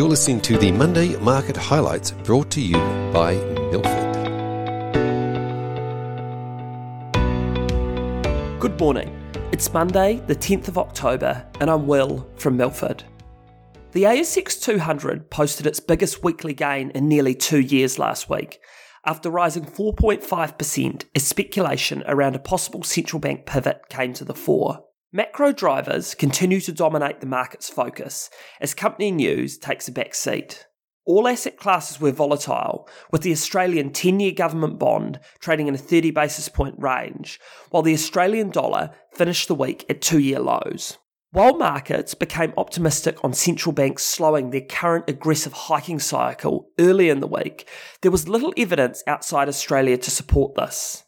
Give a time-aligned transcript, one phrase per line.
[0.00, 2.78] You're listening to the Monday Market Highlights brought to you
[3.12, 3.34] by
[3.70, 4.14] Milford.
[8.58, 9.14] Good morning.
[9.52, 13.04] It's Monday, the 10th of October, and I'm Will from Milford.
[13.92, 18.58] The ASX 200 posted its biggest weekly gain in nearly two years last week,
[19.04, 24.82] after rising 4.5% as speculation around a possible central bank pivot came to the fore.
[25.12, 30.68] Macro drivers continue to dominate the market's focus as company news takes a back seat.
[31.04, 35.78] All asset classes were volatile, with the Australian 10 year government bond trading in a
[35.78, 40.98] 30 basis point range, while the Australian dollar finished the week at two year lows.
[41.32, 47.18] While markets became optimistic on central banks slowing their current aggressive hiking cycle early in
[47.18, 47.68] the week,
[48.02, 51.02] there was little evidence outside Australia to support this.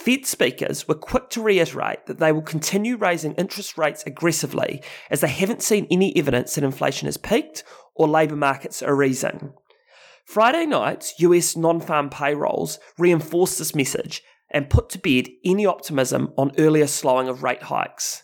[0.00, 5.20] Fed speakers were quick to reiterate that they will continue raising interest rates aggressively as
[5.20, 7.64] they haven't seen any evidence that inflation has peaked
[7.94, 9.52] or labour markets are easing.
[10.24, 16.32] Friday night's US non farm payrolls reinforced this message and put to bed any optimism
[16.38, 18.22] on earlier slowing of rate hikes.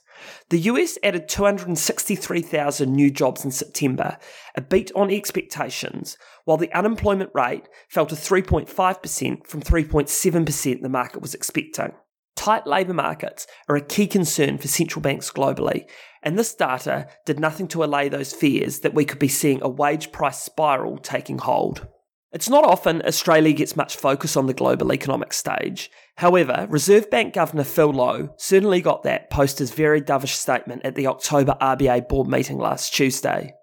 [0.50, 4.18] The US added 263,000 new jobs in September,
[4.54, 11.22] a beat on expectations, while the unemployment rate fell to 3.5% from 3.7% the market
[11.22, 11.92] was expecting.
[12.36, 15.88] Tight labour markets are a key concern for central banks globally,
[16.22, 19.68] and this data did nothing to allay those fears that we could be seeing a
[19.68, 21.88] wage price spiral taking hold.
[22.32, 25.90] It's not often Australia gets much focus on the global economic stage.
[26.16, 30.96] However, Reserve Bank Governor Phil Lowe certainly got that post his very dovish statement at
[30.96, 33.54] the October RBA board meeting last Tuesday.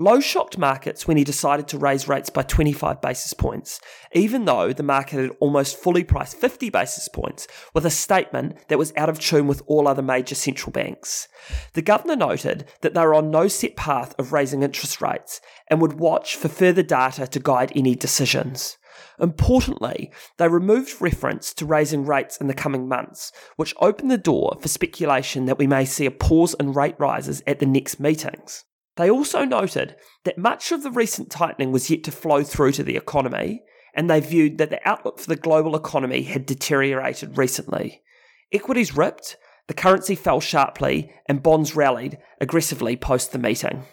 [0.00, 3.80] Lowe shocked markets when he decided to raise rates by 25 basis points,
[4.12, 8.78] even though the market had almost fully priced 50 basis points with a statement that
[8.78, 11.26] was out of tune with all other major central banks.
[11.72, 15.80] The governor noted that they were on no set path of raising interest rates and
[15.80, 18.78] would watch for further data to guide any decisions.
[19.18, 24.58] Importantly, they removed reference to raising rates in the coming months, which opened the door
[24.60, 28.64] for speculation that we may see a pause in rate rises at the next meetings.
[28.98, 29.94] They also noted
[30.24, 33.62] that much of the recent tightening was yet to flow through to the economy,
[33.94, 38.02] and they viewed that the outlook for the global economy had deteriorated recently.
[38.52, 39.36] Equities ripped,
[39.68, 43.84] the currency fell sharply, and bonds rallied aggressively post the meeting.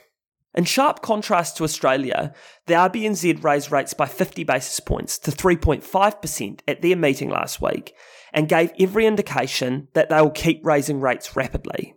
[0.55, 2.33] In sharp contrast to Australia,
[2.65, 7.93] the RBNZ raised rates by 50 basis points to 3.5% at their meeting last week
[8.33, 11.93] and gave every indication that they will keep raising rates rapidly.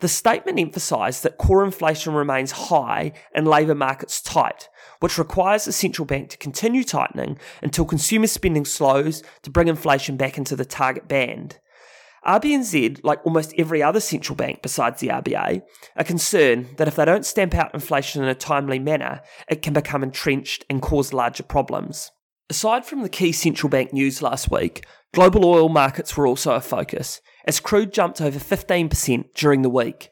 [0.00, 5.72] The statement emphasised that core inflation remains high and labour markets tight, which requires the
[5.72, 10.64] central bank to continue tightening until consumer spending slows to bring inflation back into the
[10.64, 11.58] target band.
[12.26, 15.62] RBNZ, like almost every other central bank besides the RBA,
[15.96, 19.74] are concerned that if they don't stamp out inflation in a timely manner, it can
[19.74, 22.10] become entrenched and cause larger problems.
[22.48, 24.84] Aside from the key central bank news last week,
[25.14, 30.10] global oil markets were also a focus, as crude jumped over 15% during the week.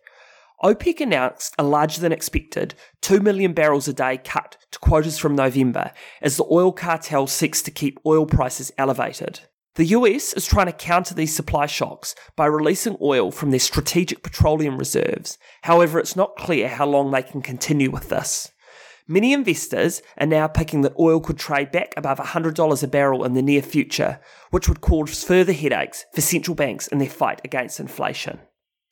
[0.64, 5.36] OPEC announced a larger than expected 2 million barrels a day cut to quotas from
[5.36, 9.38] November as the oil cartel seeks to keep oil prices elevated.
[9.76, 14.24] The US is trying to counter these supply shocks by releasing oil from their strategic
[14.24, 15.38] petroleum reserves.
[15.62, 18.50] However, it's not clear how long they can continue with this.
[19.10, 23.32] Many investors are now picking that oil could trade back above $100 a barrel in
[23.32, 24.20] the near future,
[24.50, 28.38] which would cause further headaches for central banks in their fight against inflation.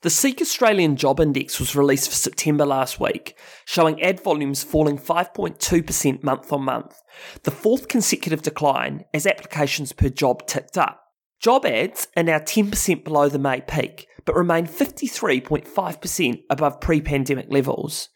[0.00, 4.96] The SEEK Australian Job Index was released for September last week, showing ad volumes falling
[4.96, 6.96] 5.2% month on month,
[7.42, 11.02] the fourth consecutive decline as applications per job ticked up.
[11.40, 17.48] Job ads are now 10% below the May peak, but remain 53.5% above pre pandemic
[17.50, 18.08] levels.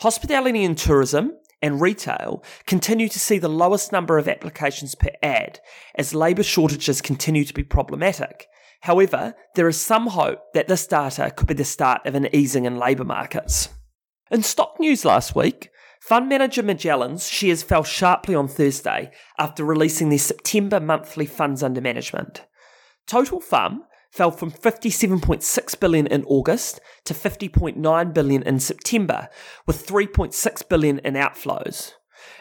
[0.00, 1.32] Hospitality and tourism
[1.62, 5.60] and retail continue to see the lowest number of applications per ad
[5.94, 8.48] as labour shortages continue to be problematic.
[8.82, 12.64] However, there is some hope that this data could be the start of an easing
[12.64, 13.68] in labour markets.
[14.30, 20.08] In stock news last week, fund manager Magellan's shares fell sharply on Thursday after releasing
[20.08, 22.44] their September monthly funds under management.
[23.06, 23.82] Total FUM
[24.12, 29.28] fell from 57.6 billion in August to 50.9 billion in September,
[29.66, 31.92] with 3.6 billion in outflows.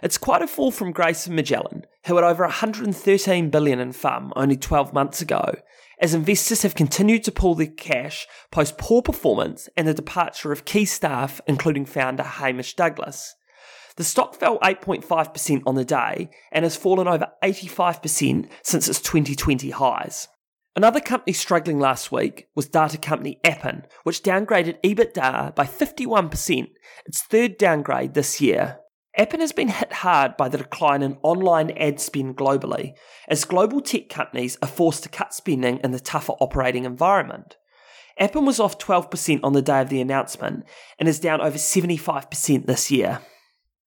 [0.04, 4.58] It's quite a fall from Grayson Magellan, who had over 113 billion in FUM only
[4.58, 5.56] 12 months ago,
[6.00, 10.66] as investors have continued to pull their cash post poor performance and the departure of
[10.66, 13.36] key staff, including founder Hamish Douglass.
[13.96, 19.70] The stock fell 8.5% on the day and has fallen over 85% since its 2020
[19.72, 20.28] highs.
[20.74, 26.70] Another company struggling last week was data company Appen, which downgraded EBITDA by 51%,
[27.06, 28.78] its third downgrade this year.
[29.18, 32.94] Appen has been hit hard by the decline in online ad spend globally,
[33.28, 37.58] as global tech companies are forced to cut spending in the tougher operating environment.
[38.18, 40.64] Appen was off 12% on the day of the announcement
[40.98, 43.20] and is down over 75% this year.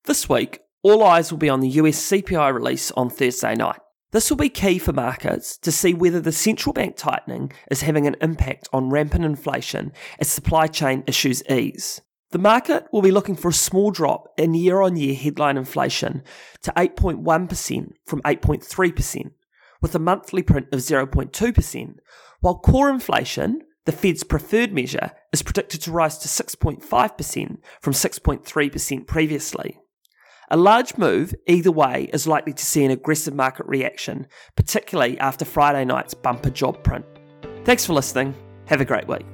[0.05, 3.81] This week, all eyes will be on the US CPI release on Thursday night.
[4.15, 8.07] This will be key for markets to see whether the central bank tightening is having
[8.07, 12.01] an impact on rampant inflation as supply chain issues ease.
[12.31, 16.23] The market will be looking for a small drop in year on year headline inflation
[16.63, 19.33] to 8.1% from 8.3%,
[19.83, 21.97] with a monthly print of 0.2%,
[22.39, 29.07] while core inflation, the Fed's preferred measure, is predicted to rise to 6.5% from 6.3%
[29.09, 29.81] previously.
[30.51, 34.27] A large move, either way, is likely to see an aggressive market reaction,
[34.57, 37.05] particularly after Friday night's bumper job print.
[37.65, 38.35] Thanks for listening.
[38.67, 39.34] Have a great week.